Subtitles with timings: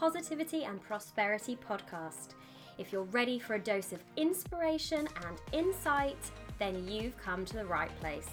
[0.00, 2.34] Positivity and Prosperity Podcast.
[2.78, 6.18] If you're ready for a dose of inspiration and insight,
[6.58, 8.28] then you've come to the right place.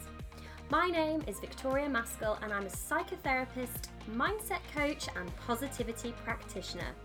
[0.71, 6.95] My name is Victoria Maskell, and I'm a psychotherapist, mindset coach, and positivity practitioner.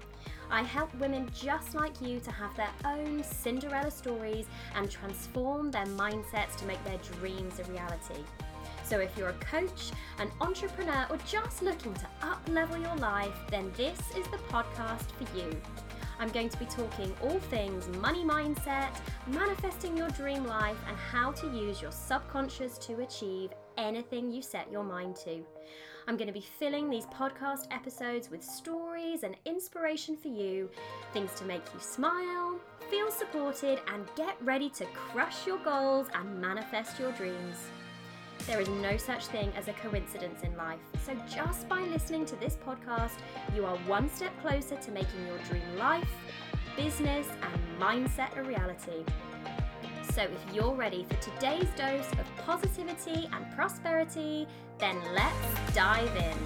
[0.50, 5.86] I help women just like you to have their own Cinderella stories and transform their
[5.86, 8.24] mindsets to make their dreams a reality.
[8.88, 9.90] So if you're a coach,
[10.20, 15.06] an entrepreneur, or just looking to up level your life, then this is the podcast
[15.18, 15.50] for you.
[16.20, 18.88] I'm going to be talking all things money mindset,
[19.26, 24.70] manifesting your dream life, and how to use your subconscious to achieve anything you set
[24.70, 25.44] your mind to.
[26.06, 30.70] I'm going to be filling these podcast episodes with stories and inspiration for you,
[31.12, 36.40] things to make you smile, feel supported, and get ready to crush your goals and
[36.40, 37.56] manifest your dreams.
[38.46, 40.78] There is no such thing as a coincidence in life.
[41.04, 43.18] So, just by listening to this podcast,
[43.56, 46.08] you are one step closer to making your dream life,
[46.76, 49.04] business, and mindset a reality.
[50.12, 54.46] So, if you're ready for today's dose of positivity and prosperity,
[54.78, 56.45] then let's dive in.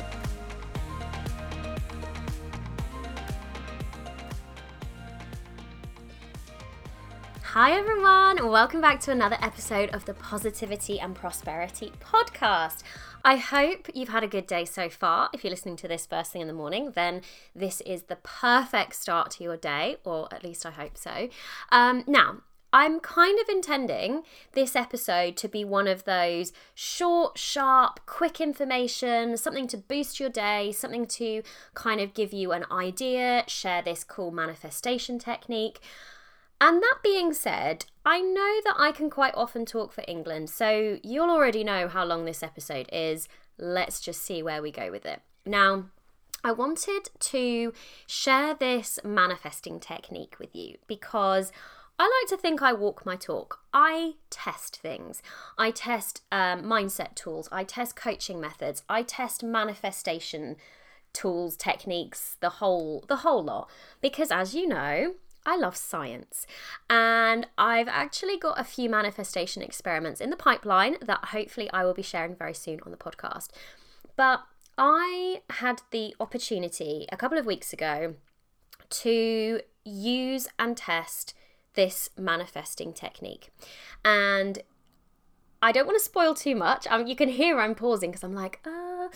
[7.55, 8.49] Hi, everyone.
[8.49, 12.85] Welcome back to another episode of the Positivity and Prosperity podcast.
[13.25, 15.31] I hope you've had a good day so far.
[15.33, 18.95] If you're listening to this first thing in the morning, then this is the perfect
[18.95, 21.29] start to your day, or at least I hope so.
[21.73, 22.43] Um, now,
[22.73, 29.37] I'm kind of intending this episode to be one of those short, sharp, quick information,
[29.37, 31.43] something to boost your day, something to
[31.75, 35.81] kind of give you an idea, share this cool manifestation technique.
[36.61, 40.99] And that being said, I know that I can quite often talk for England, so
[41.03, 43.29] you'll already know how long this episode is.
[43.59, 45.21] Let's just see where we go with it.
[45.47, 45.87] Now,
[46.45, 47.73] I wanted to
[48.07, 51.51] share this manifesting technique with you because
[51.99, 53.61] I like to think I walk my talk.
[53.75, 55.23] I test things.
[55.59, 57.49] I test um, mindset tools.
[57.53, 58.83] I test coaching methods.
[58.89, 60.57] I test manifestation
[61.13, 63.69] tools, techniques, the whole the whole lot.
[64.01, 65.15] Because as you know,
[65.47, 66.47] I love science.
[66.89, 71.95] And I've actually got a few manifestation experiments in the pipeline that hopefully I will
[71.95, 73.49] be sharing very soon on the podcast.
[74.17, 74.43] But
[74.77, 78.15] I had the opportunity a couple of weeks ago
[78.91, 81.35] to use and test
[81.75, 83.51] this manifesting technique.
[84.05, 84.61] And
[85.63, 86.87] I don't want to spoil too much.
[87.07, 89.09] You can hear I'm pausing because I'm like, uh,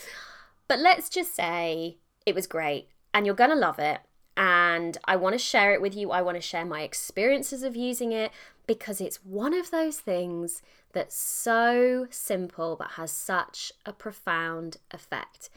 [0.69, 4.01] but let's just say it was great and you're going to love it
[4.37, 6.11] and I want to share it with you.
[6.11, 8.33] I want to share my experiences of using it
[8.67, 10.63] because it's one of those things
[10.93, 15.51] that's so simple but has such a profound effect.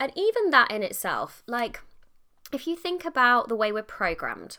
[0.00, 1.80] And even that in itself, like
[2.52, 4.58] if you think about the way we're programmed,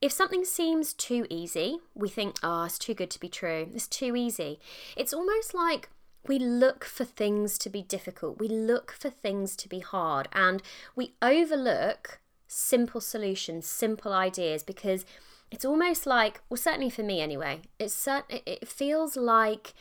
[0.00, 3.68] if something seems too easy, we think, oh, it's too good to be true.
[3.74, 4.58] It's too easy.
[4.96, 5.90] It's almost like
[6.26, 8.40] we look for things to be difficult.
[8.40, 10.28] We look for things to be hard.
[10.32, 10.62] And
[10.96, 12.20] we overlook
[12.52, 15.04] simple solutions, simple ideas, because
[15.52, 19.72] it's almost like, well, certainly for me anyway, it's cert- it feels like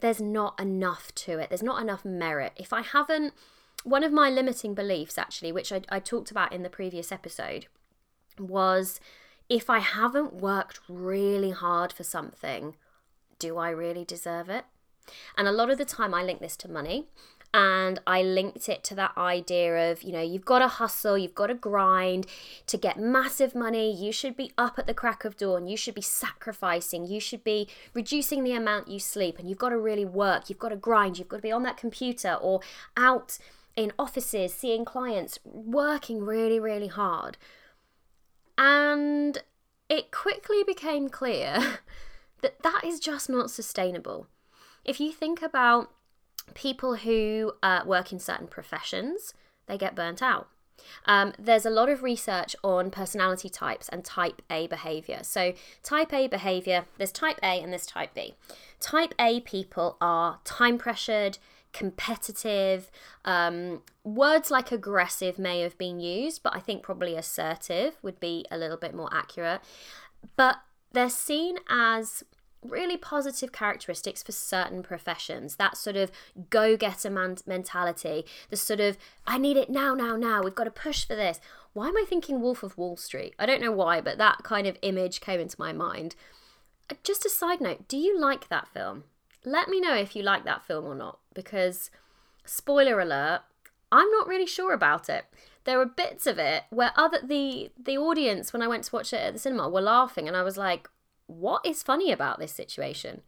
[0.00, 1.50] there's not enough to it.
[1.50, 2.52] There's not enough merit.
[2.56, 3.34] If I haven't,
[3.84, 7.66] one of my limiting beliefs actually, which I, I talked about in the previous episode,
[8.38, 8.98] was
[9.50, 12.76] if I haven't worked really hard for something,
[13.38, 14.64] do I really deserve it?
[15.36, 17.08] And a lot of the time I link this to money
[17.56, 21.34] and I linked it to that idea of, you know, you've got to hustle, you've
[21.34, 22.26] got to grind
[22.66, 23.90] to get massive money.
[23.90, 27.42] You should be up at the crack of dawn, you should be sacrificing, you should
[27.42, 30.76] be reducing the amount you sleep, and you've got to really work, you've got to
[30.76, 32.60] grind, you've got to be on that computer or
[32.94, 33.38] out
[33.74, 37.38] in offices seeing clients, working really, really hard.
[38.58, 39.42] And
[39.88, 41.78] it quickly became clear
[42.42, 44.26] that that is just not sustainable.
[44.84, 45.90] If you think about
[46.54, 49.34] people who uh, work in certain professions,
[49.66, 50.48] they get burnt out.
[51.06, 55.20] Um, there's a lot of research on personality types and type A behavior.
[55.22, 55.52] So,
[55.82, 58.34] type A behavior, there's type A and there's type B.
[58.80, 61.38] Type A people are time pressured,
[61.72, 62.90] competitive.
[63.24, 68.44] Um, words like aggressive may have been used, but I think probably assertive would be
[68.50, 69.60] a little bit more accurate.
[70.36, 70.56] But
[70.92, 72.24] they're seen as
[72.66, 75.56] really positive characteristics for certain professions.
[75.56, 76.10] That sort of
[76.50, 80.64] go getter man- mentality, the sort of, I need it now, now, now, we've got
[80.64, 81.40] to push for this.
[81.72, 83.34] Why am I thinking Wolf of Wall Street?
[83.38, 86.14] I don't know why, but that kind of image came into my mind.
[86.90, 89.04] Uh, just a side note do you like that film?
[89.44, 91.90] Let me know if you like that film or not, because
[92.44, 93.42] spoiler alert,
[93.92, 95.26] I'm not really sure about it.
[95.66, 99.12] there were bits of it where other the the audience when I went to watch
[99.12, 100.88] it at the cinema were laughing and I was like,
[101.26, 103.22] what is funny about this situation?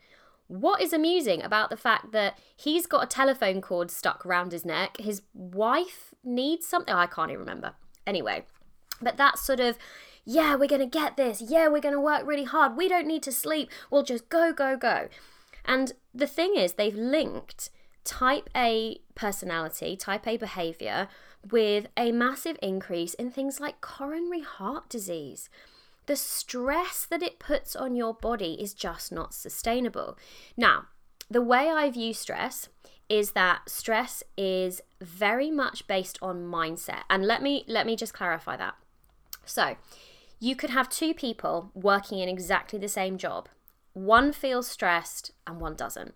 [0.47, 4.65] What is amusing about the fact that he's got a telephone cord stuck around his
[4.65, 4.97] neck?
[4.99, 6.95] His wife needs something.
[6.95, 7.75] Oh, I can't even remember.
[8.07, 8.47] Anyway,
[9.03, 9.77] but that sort of,
[10.25, 11.43] yeah, we're going to get this.
[11.43, 12.77] Yeah, we're going to work really hard.
[12.77, 13.71] We don't need to sleep.
[13.91, 15.09] We'll just go, go, go.
[15.67, 17.69] And the thing is, they've linked
[18.05, 21.09] type A personality, type A behavior,
[21.51, 25.51] with a massive increase in things like coronary heart disease
[26.09, 30.17] the stress that it puts on your body is just not sustainable.
[30.57, 30.87] Now,
[31.31, 32.71] the way I view stress
[33.11, 37.03] is that stress is very much based on mindset.
[37.11, 38.75] And let me let me just clarify that.
[39.45, 39.77] So,
[40.41, 43.51] you could have two people working in exactly the same job.
[43.93, 46.15] One feels stressed and one doesn't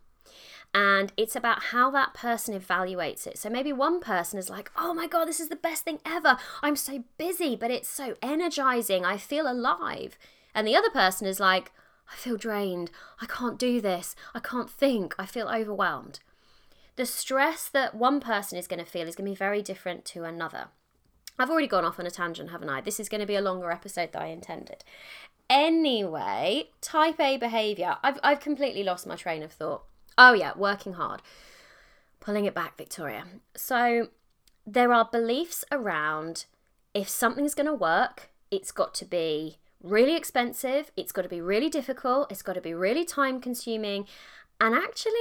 [0.74, 3.36] and it's about how that person evaluates it.
[3.36, 6.38] So maybe one person is like, oh my God, this is the best thing ever.
[6.62, 9.04] I'm so busy, but it's so energizing.
[9.04, 10.19] I feel alive.
[10.54, 11.72] And the other person is like,
[12.10, 12.90] I feel drained.
[13.20, 14.16] I can't do this.
[14.34, 15.14] I can't think.
[15.19, 16.20] I feel overwhelmed.
[16.96, 20.04] The stress that one person is going to feel is going to be very different
[20.06, 20.69] to another.
[21.38, 22.80] I've already gone off on a tangent, haven't I?
[22.80, 24.84] This is going to be a longer episode than I intended.
[25.48, 27.96] Anyway, type A behavior.
[28.02, 29.84] I've, I've completely lost my train of thought.
[30.16, 31.22] Oh, yeah, working hard.
[32.20, 33.24] Pulling it back, Victoria.
[33.56, 34.08] So,
[34.66, 36.46] there are beliefs around
[36.94, 41.40] if something's going to work, it's got to be really expensive, it's got to be
[41.40, 44.06] really difficult, it's got to be really time consuming.
[44.60, 45.12] And actually,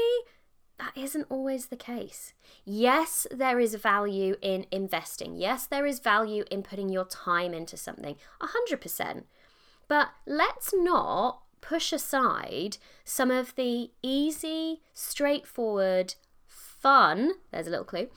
[0.78, 2.34] that isn't always the case.
[2.66, 5.36] Yes, there is value in investing.
[5.36, 9.24] Yes, there is value in putting your time into something, 100%.
[9.88, 16.16] But let's not push aside some of the easy, straightforward,
[16.48, 18.10] fun, there's a little clue,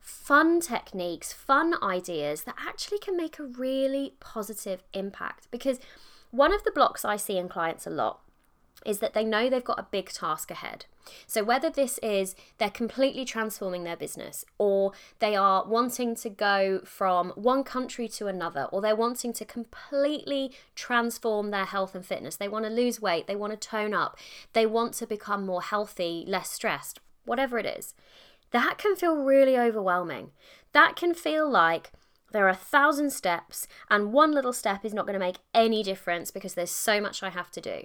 [0.00, 5.48] fun techniques, fun ideas that actually can make a really positive impact.
[5.50, 5.78] Because
[6.30, 8.20] one of the blocks I see in clients a lot
[8.84, 10.86] is that they know they've got a big task ahead.
[11.26, 16.80] So, whether this is they're completely transforming their business, or they are wanting to go
[16.84, 22.36] from one country to another, or they're wanting to completely transform their health and fitness,
[22.36, 24.16] they want to lose weight, they want to tone up,
[24.52, 27.94] they want to become more healthy, less stressed, whatever it is,
[28.52, 30.30] that can feel really overwhelming.
[30.72, 31.90] That can feel like
[32.32, 35.82] there are a thousand steps, and one little step is not going to make any
[35.82, 37.84] difference because there's so much I have to do.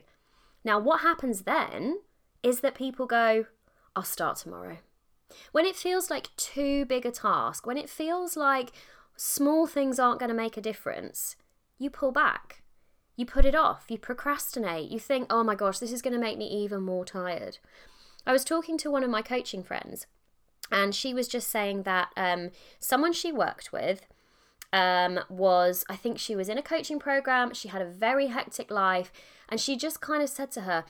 [0.68, 2.00] Now, what happens then
[2.44, 3.46] is that people go,
[3.96, 4.80] I'll start tomorrow.
[5.54, 8.74] When it feels like too big a task, when it feels like
[9.16, 11.38] small things aren't going to make a difference,
[11.78, 12.64] you pull back.
[13.16, 13.86] You put it off.
[13.88, 14.92] You procrastinate.
[14.92, 17.60] You think, oh my gosh, this is going to make me even more tired.
[18.26, 20.06] I was talking to one of my coaching friends,
[20.70, 24.06] and she was just saying that um, someone she worked with
[24.74, 28.70] um, was, I think she was in a coaching program, she had a very hectic
[28.72, 29.12] life,
[29.50, 30.86] and she just kind of said to her,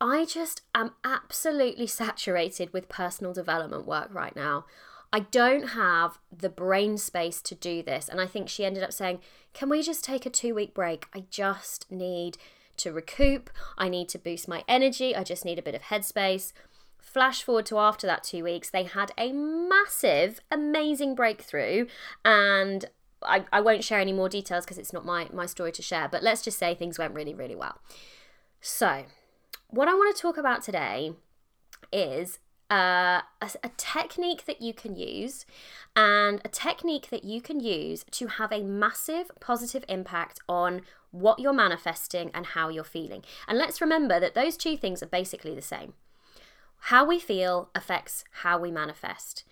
[0.00, 4.66] I just am absolutely saturated with personal development work right now.
[5.12, 8.08] I don't have the brain space to do this.
[8.08, 9.20] And I think she ended up saying,
[9.54, 11.06] Can we just take a two week break?
[11.14, 12.36] I just need
[12.78, 13.48] to recoup.
[13.78, 15.16] I need to boost my energy.
[15.16, 16.52] I just need a bit of headspace.
[16.98, 21.86] Flash forward to after that two weeks, they had a massive, amazing breakthrough.
[22.24, 22.84] And
[23.22, 26.08] I, I won't share any more details because it's not my, my story to share,
[26.08, 27.78] but let's just say things went really, really well.
[28.60, 29.04] So,
[29.68, 31.12] what I want to talk about today
[31.92, 32.38] is
[32.70, 35.46] uh, a, a, technique that you can use
[35.94, 40.82] and a technique that you can use to have a massive positive impact on
[41.12, 43.22] what you're manifesting and how you're feeling.
[43.46, 45.94] And let's remember that those two things are basically the same.
[46.80, 49.44] How we feel affects how we manifest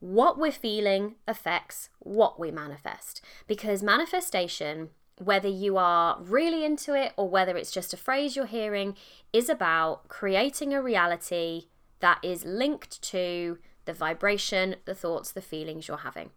[0.00, 4.90] what we're feeling affects what we manifest because manifestation
[5.20, 8.96] whether you are really into it or whether it's just a phrase you're hearing
[9.34, 11.66] is about creating a reality
[12.00, 16.30] that is linked to the vibration, the thoughts, the feelings you're having.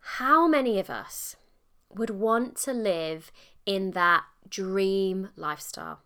[0.00, 1.36] How many of us
[1.94, 3.30] would want to live
[3.66, 6.00] in that dream lifestyle?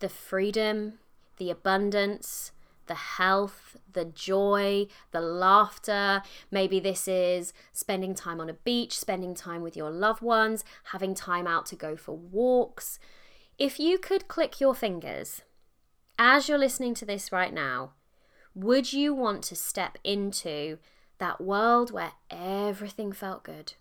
[0.00, 0.98] The freedom,
[1.38, 2.52] the abundance,
[2.86, 6.22] the health, the joy, the laughter.
[6.50, 11.14] Maybe this is spending time on a beach, spending time with your loved ones, having
[11.14, 12.98] time out to go for walks.
[13.58, 15.42] If you could click your fingers
[16.18, 17.92] as you're listening to this right now,
[18.54, 20.78] would you want to step into
[21.18, 23.74] that world where everything felt good?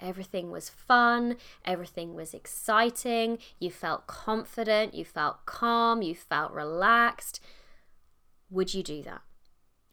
[0.00, 7.40] Everything was fun, everything was exciting, you felt confident, you felt calm, you felt relaxed
[8.52, 9.22] would you do that?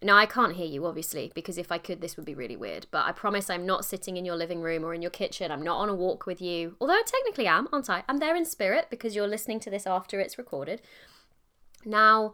[0.01, 2.88] Now, I can't hear you, obviously, because if I could, this would be really weird.
[2.89, 5.51] But I promise I'm not sitting in your living room or in your kitchen.
[5.51, 6.78] I'm not on a walk with you.
[6.80, 8.04] Although I technically am, aren't I?
[8.08, 10.82] I'm there in spirit because you're listening to this after it's recorded.
[11.84, 12.34] Now,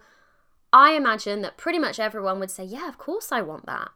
[0.72, 3.90] I imagine that pretty much everyone would say, Yeah, of course I want that.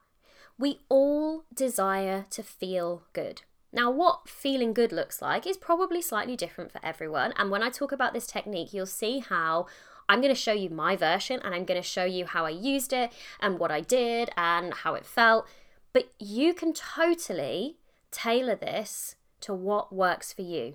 [0.57, 3.43] We all desire to feel good.
[3.71, 7.33] Now, what feeling good looks like is probably slightly different for everyone.
[7.37, 9.67] And when I talk about this technique, you'll see how
[10.09, 12.49] I'm going to show you my version and I'm going to show you how I
[12.49, 15.47] used it and what I did and how it felt.
[15.93, 17.77] But you can totally
[18.11, 20.73] tailor this to what works for you.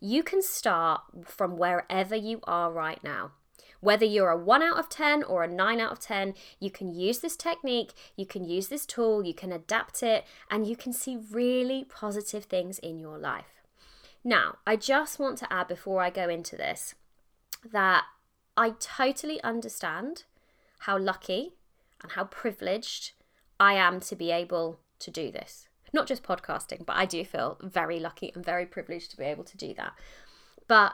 [0.00, 3.32] You can start from wherever you are right now.
[3.80, 6.94] Whether you're a 1 out of 10 or a 9 out of 10, you can
[6.94, 10.92] use this technique, you can use this tool, you can adapt it, and you can
[10.92, 13.62] see really positive things in your life.
[14.22, 16.94] Now, I just want to add before I go into this
[17.72, 18.04] that
[18.60, 20.24] I totally understand
[20.80, 21.54] how lucky
[22.02, 23.12] and how privileged
[23.58, 25.66] I am to be able to do this.
[25.94, 29.44] Not just podcasting, but I do feel very lucky and very privileged to be able
[29.44, 29.94] to do that.
[30.68, 30.92] But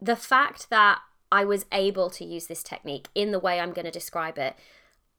[0.00, 1.00] the fact that
[1.32, 4.54] I was able to use this technique in the way I'm going to describe it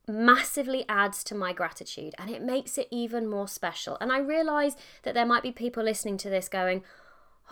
[0.07, 3.97] massively adds to my gratitude and it makes it even more special.
[3.99, 6.83] And I realize that there might be people listening to this going,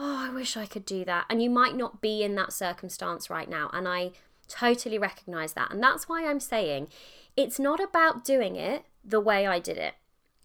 [0.02, 1.26] Oh, I wish I could do that.
[1.30, 3.70] And you might not be in that circumstance right now.
[3.74, 4.12] And I
[4.50, 5.72] totally recognize that.
[5.72, 6.90] And that's why I'm saying
[7.38, 9.94] it's not about doing it the way I did it,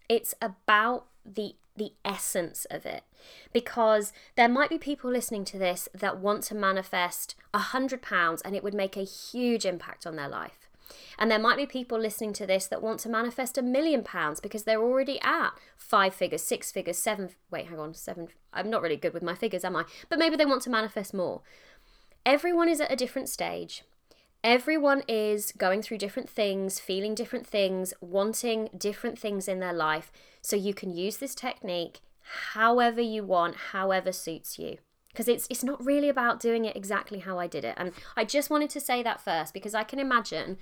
[0.07, 3.03] it's about the the essence of it.
[3.51, 8.41] Because there might be people listening to this that want to manifest a hundred pounds
[8.43, 10.69] and it would make a huge impact on their life.
[11.17, 14.39] And there might be people listening to this that want to manifest a million pounds
[14.39, 18.81] because they're already at five figures six figures seven wait hang on seven i'm not
[18.81, 19.85] really good with my figures am i?
[20.09, 21.41] But maybe they want to manifest more.
[22.25, 23.83] Everyone is at a different stage
[24.45, 30.11] Everyone is going through different things, feeling different things, wanting different things in their life.
[30.43, 32.01] So you can use this technique
[32.53, 34.77] however you want, however suits you.
[35.07, 37.73] Because it's it's not really about doing it exactly how I did it.
[37.75, 40.59] And I just wanted to say that first because I can imagine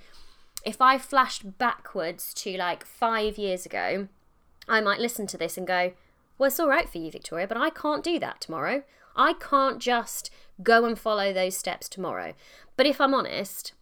[0.64, 4.08] if I flashed backwards to like five years ago,
[4.66, 5.92] I might listen to this and go,
[6.38, 8.82] Well, it's all right for you, Victoria, but I can't do that tomorrow.
[9.16, 10.30] I can't just
[10.62, 12.34] go and follow those steps tomorrow.
[12.76, 13.72] But if I'm honest,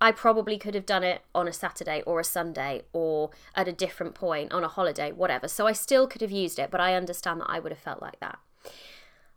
[0.00, 3.72] I probably could have done it on a Saturday or a Sunday or at a
[3.72, 5.48] different point on a holiday, whatever.
[5.48, 8.00] So I still could have used it, but I understand that I would have felt
[8.00, 8.38] like that.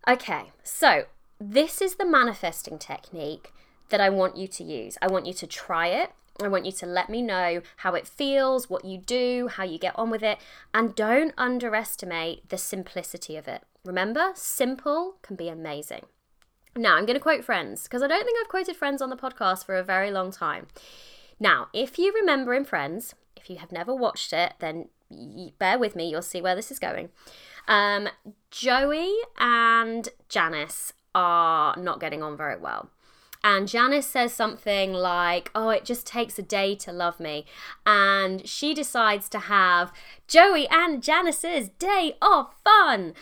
[0.07, 1.05] Okay, so
[1.39, 3.51] this is the manifesting technique
[3.89, 4.97] that I want you to use.
[5.01, 6.11] I want you to try it.
[6.41, 9.77] I want you to let me know how it feels, what you do, how you
[9.77, 10.39] get on with it,
[10.73, 13.63] and don't underestimate the simplicity of it.
[13.83, 16.05] Remember, simple can be amazing.
[16.75, 19.17] Now, I'm going to quote Friends because I don't think I've quoted Friends on the
[19.17, 20.67] podcast for a very long time.
[21.39, 24.89] Now, if you remember in Friends, if you have never watched it, then
[25.57, 27.09] bear with me, you'll see where this is going.
[27.67, 28.09] Um,
[28.51, 32.89] Joey and Janice are not getting on very well.
[33.43, 37.45] And Janice says something like, Oh, it just takes a day to love me.
[37.85, 39.91] And she decides to have
[40.27, 43.13] Joey and Janice's day of fun.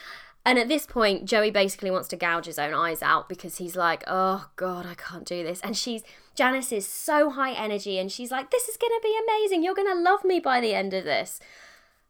[0.49, 3.75] And at this point, Joey basically wants to gouge his own eyes out because he's
[3.75, 5.61] like, oh God, I can't do this.
[5.61, 6.01] And she's,
[6.33, 9.61] Janice is so high energy and she's like, this is going to be amazing.
[9.61, 11.39] You're going to love me by the end of this.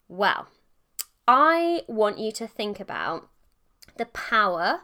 [0.07, 0.47] Well,
[1.27, 3.27] I want you to think about
[3.97, 4.83] the power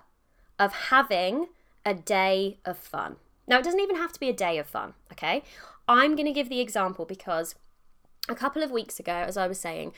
[0.59, 1.47] of having
[1.85, 3.15] a day of fun.
[3.47, 5.43] Now, it doesn't even have to be a day of fun, okay?
[5.87, 7.55] I'm going to give the example because
[8.27, 9.93] a couple of weeks ago, as I was saying,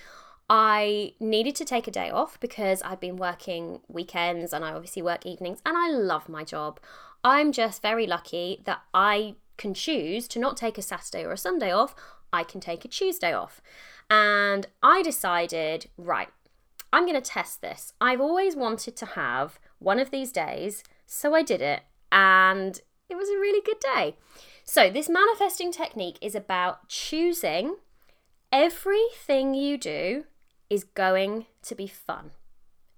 [0.49, 5.01] I needed to take a day off because I've been working weekends and I obviously
[5.01, 6.79] work evenings and I love my job.
[7.23, 11.37] I'm just very lucky that I can choose to not take a Saturday or a
[11.37, 11.95] Sunday off,
[12.31, 13.61] I can take a Tuesday off.
[14.09, 16.29] And I decided, right,
[16.93, 17.93] I'm going to test this.
[17.99, 23.15] I've always wanted to have one of these days, so I did it and it
[23.15, 24.15] was a really good day.
[24.63, 27.77] So, this manifesting technique is about choosing
[28.51, 30.25] everything you do
[30.69, 32.31] is going to be fun.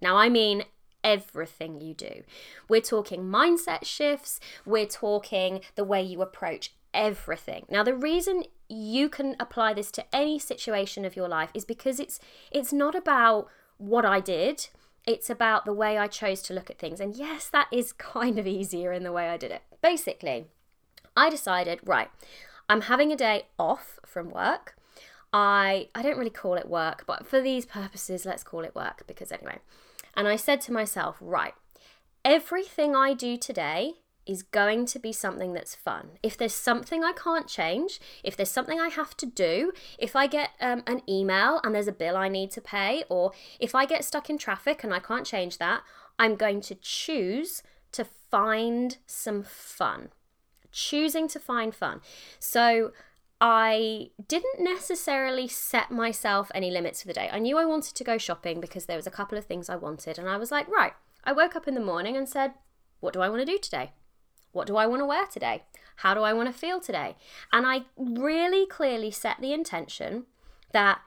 [0.01, 0.63] Now, I mean
[1.03, 2.23] everything you do.
[2.67, 7.65] We're talking mindset shifts, we're talking the way you approach everything.
[7.69, 11.99] Now, the reason you can apply this to any situation of your life is because
[11.99, 12.19] it's
[12.51, 13.47] it's not about
[13.77, 14.67] what I did,
[15.07, 16.99] it's about the way I chose to look at things.
[16.99, 19.61] And yes, that is kind of easier in the way I did it.
[19.81, 20.47] Basically,
[21.15, 22.09] I decided, right,
[22.67, 24.75] I'm having a day off from work.
[25.31, 29.03] I I don't really call it work, but for these purposes, let's call it work
[29.07, 29.59] because anyway.
[30.15, 31.53] And I said to myself, right,
[32.25, 33.93] everything I do today
[34.25, 36.11] is going to be something that's fun.
[36.21, 40.27] If there's something I can't change, if there's something I have to do, if I
[40.27, 43.85] get um, an email and there's a bill I need to pay, or if I
[43.85, 45.81] get stuck in traffic and I can't change that,
[46.19, 50.09] I'm going to choose to find some fun.
[50.71, 52.01] Choosing to find fun.
[52.37, 52.91] So,
[53.41, 57.29] I didn't necessarily set myself any limits for the day.
[57.31, 59.77] I knew I wanted to go shopping because there was a couple of things I
[59.77, 60.93] wanted and I was like, right,
[61.23, 62.53] I woke up in the morning and said,
[62.99, 63.91] what do I want to do today?
[64.51, 65.63] What do I want to wear today?
[65.97, 67.15] How do I want to feel today?
[67.53, 70.25] And I really clearly set the intention
[70.73, 70.99] that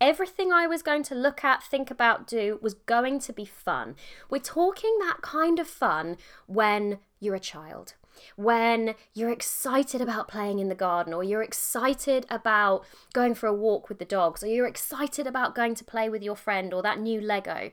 [0.00, 3.96] everything I was going to look at, think about, do was going to be fun.
[4.28, 6.16] We're talking that kind of fun
[6.46, 7.94] when you're a child,
[8.36, 13.54] when you're excited about playing in the garden, or you're excited about going for a
[13.54, 16.82] walk with the dogs, or you're excited about going to play with your friend or
[16.82, 17.70] that new Lego.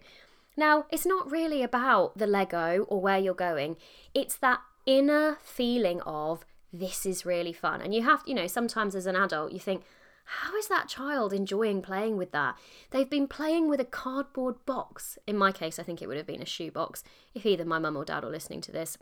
[0.57, 3.77] Now, it's not really about the Lego or where you're going,
[4.13, 7.81] it's that inner feeling of this is really fun.
[7.81, 9.83] And you have, you know, sometimes as an adult, you think,
[10.25, 12.57] how is that child enjoying playing with that?
[12.91, 15.17] They've been playing with a cardboard box.
[15.27, 17.03] In my case, I think it would have been a shoebox.
[17.33, 18.97] If either my mum or dad are listening to this,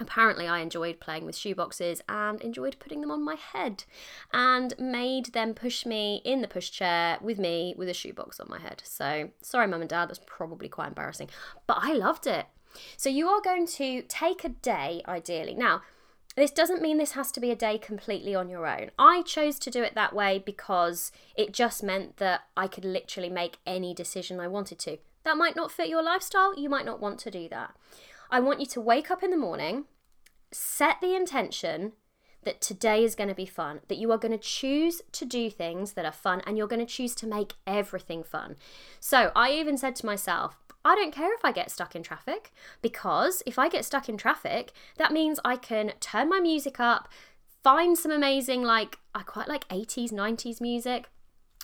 [0.00, 3.84] apparently I enjoyed playing with shoeboxes and enjoyed putting them on my head
[4.32, 8.58] and made them push me in the pushchair with me with a shoebox on my
[8.58, 8.82] head.
[8.84, 11.28] So, sorry, mum and dad, that's probably quite embarrassing,
[11.66, 12.46] but I loved it.
[12.96, 15.54] So, you are going to take a day ideally.
[15.54, 15.82] Now,
[16.36, 18.90] this doesn't mean this has to be a day completely on your own.
[18.98, 23.28] I chose to do it that way because it just meant that I could literally
[23.28, 24.98] make any decision I wanted to.
[25.24, 27.74] That might not fit your lifestyle, you might not want to do that.
[28.30, 29.84] I want you to wake up in the morning,
[30.52, 31.92] set the intention
[32.44, 35.50] that today is going to be fun, that you are going to choose to do
[35.50, 38.56] things that are fun and you're going to choose to make everything fun.
[38.98, 42.52] So I even said to myself, I don't care if I get stuck in traffic
[42.80, 47.08] because if I get stuck in traffic, that means I can turn my music up,
[47.62, 51.10] find some amazing, like, I quite like 80s, 90s music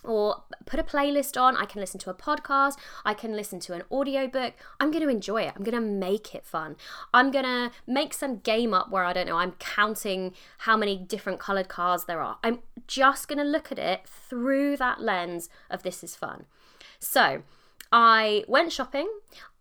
[0.07, 1.57] or put a playlist on.
[1.57, 2.77] I can listen to a podcast.
[3.05, 4.55] I can listen to an audiobook.
[4.81, 5.53] I'm going to enjoy it.
[5.57, 6.77] I'm going to make it fun.
[7.13, 10.97] I'm going to make some game up where I don't know, I'm counting how many
[10.97, 12.39] different colored cars there are.
[12.43, 16.47] I'm just going to look at it through that lens of this is fun.
[16.99, 17.43] So,
[17.93, 19.09] I went shopping.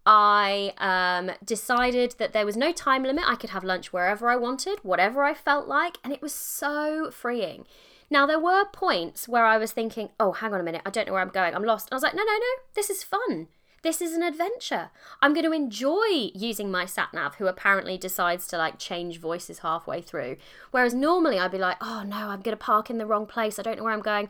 [0.06, 3.24] I um, decided that there was no time limit.
[3.28, 7.10] I could have lunch wherever I wanted, whatever I felt like, and it was so
[7.12, 7.66] freeing.
[8.10, 11.08] Now, there were points where I was thinking, oh, hang on a minute, I don't
[11.08, 11.88] know where I'm going, I'm lost.
[11.90, 13.48] And I was like, no, no, no, this is fun.
[13.86, 14.90] This is an adventure.
[15.22, 19.60] I'm going to enjoy using my sat nav, who apparently decides to like change voices
[19.60, 20.38] halfway through.
[20.72, 23.60] Whereas normally I'd be like, oh no, I'm going to park in the wrong place.
[23.60, 24.30] I don't know where I'm going.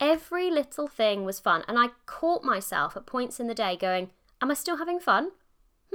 [0.00, 1.62] Every little thing was fun.
[1.68, 4.10] And I caught myself at points in the day going,
[4.40, 5.30] Am I still having fun?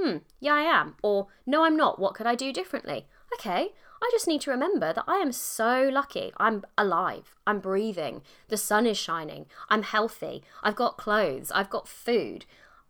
[0.00, 0.96] Hmm, yeah, I am.
[1.02, 1.98] Or, No, I'm not.
[1.98, 3.06] What could I do differently?
[3.34, 6.32] Okay, I just need to remember that I am so lucky.
[6.36, 7.34] I'm alive.
[7.46, 8.22] I'm breathing.
[8.48, 9.46] The sun is shining.
[9.68, 10.42] I'm healthy.
[10.62, 11.50] I've got clothes.
[11.52, 12.44] I've got food.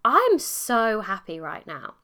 [0.04, 1.94] I'm so happy right now.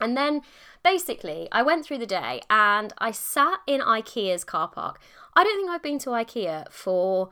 [0.00, 0.40] And then
[0.82, 5.00] basically, I went through the day and I sat in IKEA's car park.
[5.34, 7.30] I don't think I've been to IKEA for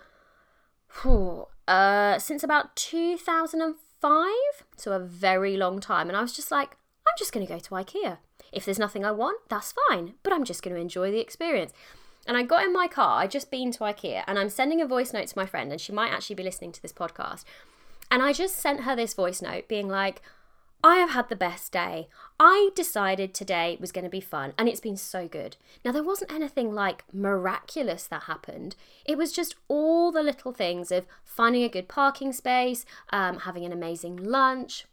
[1.02, 4.28] whew, uh, since about 2005,
[4.76, 6.08] so a very long time.
[6.08, 6.70] And I was just like,
[7.06, 8.18] I'm just going to go to IKEA.
[8.52, 11.72] If there's nothing I want, that's fine, but I'm just going to enjoy the experience.
[12.26, 14.86] And I got in my car, I'd just been to IKEA, and I'm sending a
[14.86, 17.44] voice note to my friend, and she might actually be listening to this podcast.
[18.10, 20.22] And I just sent her this voice note being like,
[20.82, 22.08] I have had the best day.
[22.38, 25.56] I decided today was going to be fun and it's been so good.
[25.84, 28.76] Now, there wasn't anything like miraculous that happened.
[29.04, 33.64] It was just all the little things of finding a good parking space, um, having
[33.64, 34.86] an amazing lunch,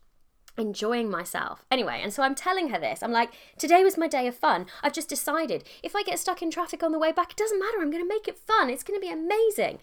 [0.57, 1.65] enjoying myself.
[1.69, 3.03] Anyway, and so I'm telling her this.
[3.03, 4.65] I'm like, today was my day of fun.
[4.83, 7.59] I've just decided if I get stuck in traffic on the way back, it doesn't
[7.59, 7.79] matter.
[7.81, 8.69] I'm going to make it fun.
[8.69, 9.79] It's going to be amazing.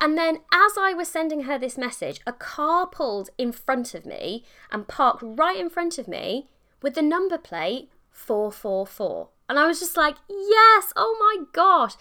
[0.00, 4.04] And then, as I was sending her this message, a car pulled in front of
[4.04, 6.48] me and parked right in front of me
[6.82, 9.28] with the number plate 444.
[9.48, 11.94] And I was just like, yes, oh my gosh.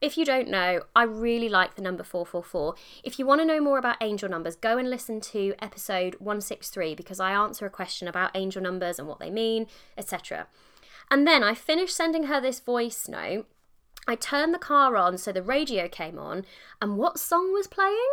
[0.00, 2.74] If you don't know, I really like the number 444.
[3.02, 6.94] If you want to know more about angel numbers, go and listen to episode 163
[6.94, 10.46] because I answer a question about angel numbers and what they mean, etc.
[11.10, 13.46] And then I finished sending her this voice note
[14.06, 16.46] I turned the car on so the radio came on,
[16.80, 18.08] and what song was playing?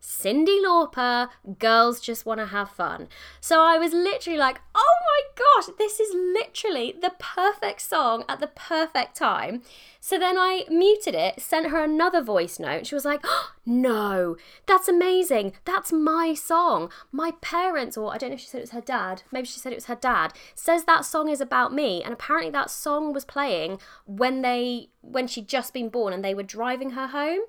[0.00, 3.08] Cyndi Lauper, Girls Just Wanna Have Fun.
[3.40, 8.40] So I was literally like, oh my gosh, this is literally the perfect song at
[8.40, 9.62] the perfect time.
[10.00, 12.86] So then I muted it, sent her another voice note.
[12.86, 15.54] She was like, oh, no, that's amazing.
[15.64, 16.90] That's my song.
[17.12, 19.58] My parents, or I don't know if she said it was her dad, maybe she
[19.58, 22.02] said it was her dad, says that song is about me.
[22.02, 26.34] And apparently that song was playing when they when she'd just been born and they
[26.34, 27.40] were driving her home.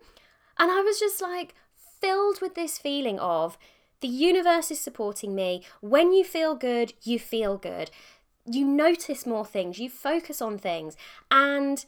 [0.58, 1.56] And I was just like,
[2.00, 3.58] filled with this feeling of
[4.02, 5.64] the universe is supporting me.
[5.82, 7.92] When you feel good, you feel good.
[8.46, 10.96] You notice more things, you focus on things.
[11.30, 11.86] And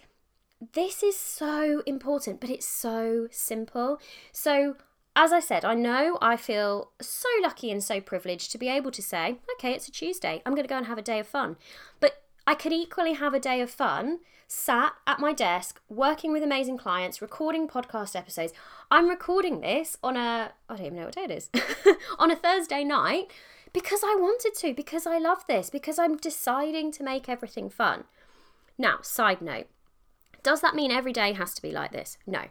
[0.74, 4.00] this is so important, but it's so simple.
[4.32, 4.76] So,
[5.16, 8.92] as I said, I know I feel so lucky and so privileged to be able
[8.92, 10.42] to say, okay, it's a Tuesday.
[10.46, 11.58] I'm going to go and have a day of fun.
[12.00, 16.44] But I could equally have a day of fun sat at my desk working with
[16.44, 18.52] amazing clients, recording podcast episodes.
[18.90, 21.50] I'm recording this on a, I don't even know what day it is,
[22.20, 23.32] on a Thursday night
[23.72, 28.04] because I wanted to, because I love this, because I'm deciding to make everything fun.
[28.78, 29.68] Now, side note.
[30.44, 32.18] Does that mean every day has to be like this?
[32.26, 32.46] No.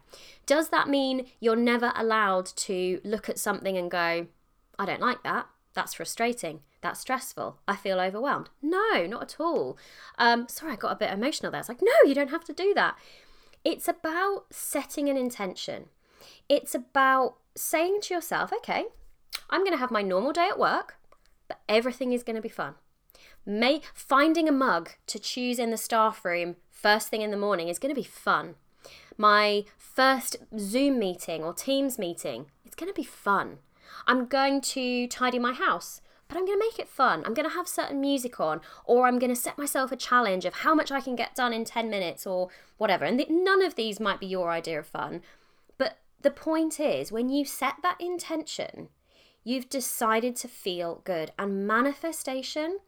[0.47, 4.29] Does that mean you're never allowed to look at something and go,
[4.79, 5.49] I don't like that?
[5.75, 6.61] That's frustrating.
[6.83, 7.59] That's stressful.
[7.69, 8.49] I feel overwhelmed.
[8.63, 9.77] No, not at all.
[10.19, 11.61] Um, sorry, I got a bit emotional there.
[11.61, 12.97] It's like, no, you don't have to do that.
[13.65, 15.87] It's about setting an intention.
[16.49, 18.87] It's about saying to yourself, okay,
[19.51, 20.97] I'm going to have my normal day at work,
[21.49, 22.75] but everything is going to be fun.
[23.45, 27.69] May finding a mug to choose in the staff room first thing in the morning
[27.69, 28.55] is going to be fun.
[29.17, 33.59] My first Zoom meeting or Teams meeting, it's going to be fun.
[34.07, 37.25] I'm going to tidy my house, but I'm going to make it fun.
[37.27, 40.45] I'm going to have certain music on, or I'm going to set myself a challenge
[40.45, 43.05] of how much I can get done in 10 minutes or whatever.
[43.05, 45.23] And th- none of these might be your idea of fun.
[45.77, 48.91] But the point is, when you set that intention,
[49.43, 52.79] you've decided to feel good, and manifestation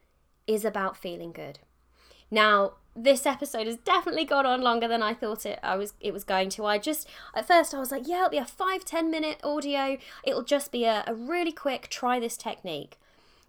[0.47, 1.59] is about feeling good.
[2.31, 6.13] Now, this episode has definitely gone on longer than I thought it I was it
[6.13, 6.65] was going to.
[6.65, 9.99] I just at first I was like, yeah, it'll be a five, ten minute audio.
[10.25, 12.99] It'll just be a, a really quick try this technique.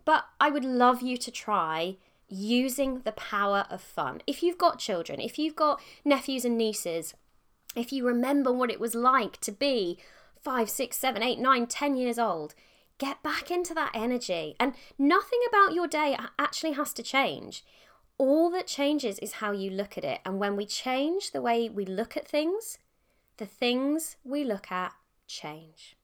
[0.06, 4.22] But I would love you to try using the power of fun.
[4.26, 7.14] If you've got children, if you've got nephews and nieces,
[7.76, 9.98] if you remember what it was like to be
[10.42, 12.54] five, six, seven, eight, nine, ten years old,
[12.98, 14.56] get back into that energy.
[14.60, 17.64] And nothing about your day actually has to change
[18.18, 20.20] all that changes is how you look at it.
[20.26, 22.78] And when we change the way we look at things,
[23.38, 24.94] the things we look at
[25.28, 25.98] change.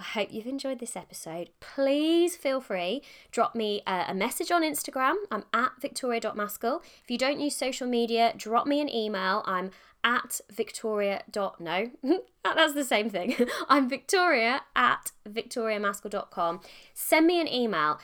[0.00, 1.50] I hope you've enjoyed this episode.
[1.60, 5.16] Please feel free, drop me a, a message on Instagram.
[5.30, 6.82] I'm at victoria.maskell.
[7.04, 9.42] If you don't use social media, drop me an email.
[9.44, 9.70] I'm
[10.02, 11.22] at victoria.
[11.34, 11.90] No,
[12.42, 13.36] that's the same thing.
[13.68, 16.60] I'm victoria at victoriamaskell.com.
[16.94, 18.00] Send me an email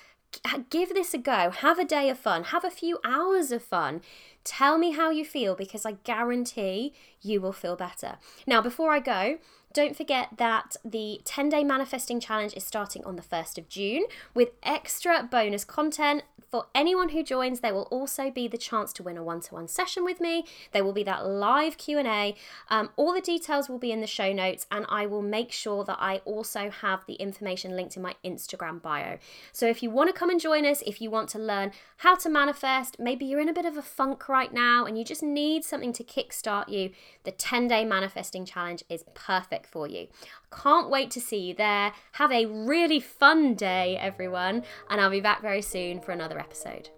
[0.70, 1.50] give this a go.
[1.50, 2.44] Have a day of fun.
[2.44, 4.02] Have a few hours of fun.
[4.44, 8.18] Tell me how you feel because I guarantee you will feel better.
[8.46, 9.38] Now, before I go,
[9.76, 14.06] don't forget that the 10 day manifesting challenge is starting on the 1st of June
[14.34, 19.02] with extra bonus content for anyone who joins, there will also be the chance to
[19.02, 20.44] win a one-to-one session with me.
[20.72, 22.34] There will be that live Q&A.
[22.70, 25.84] Um, all the details will be in the show notes and I will make sure
[25.84, 29.18] that I also have the information linked in my Instagram bio.
[29.52, 32.14] So if you want to come and join us, if you want to learn how
[32.16, 35.22] to manifest, maybe you're in a bit of a funk right now and you just
[35.22, 36.90] need something to kickstart you,
[37.24, 40.08] the 10-day manifesting challenge is perfect for you.
[40.50, 41.92] Can't wait to see you there.
[42.12, 46.90] Have a really fun day, everyone, and I'll be back very soon for another episode.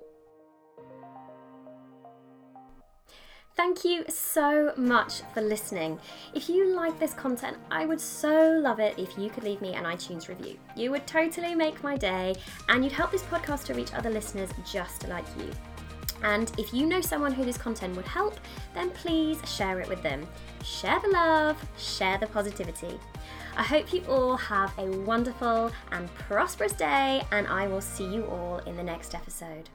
[3.59, 5.99] Thank you so much for listening.
[6.33, 9.75] If you like this content, I would so love it if you could leave me
[9.75, 10.57] an iTunes review.
[10.77, 12.37] You would totally make my day
[12.69, 15.51] and you'd help this podcast to reach other listeners just like you.
[16.23, 18.39] And if you know someone who this content would help,
[18.75, 20.27] then please share it with them.
[20.65, 22.99] Share the love, share the positivity.
[23.57, 28.25] I hope you all have a wonderful and prosperous day, and I will see you
[28.27, 29.69] all in the next episode.